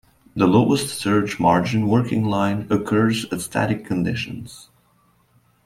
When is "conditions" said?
3.85-4.69